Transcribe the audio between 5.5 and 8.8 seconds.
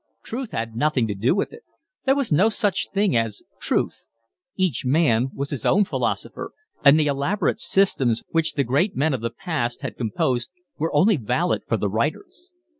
his own philosopher, and the elaborate systems which the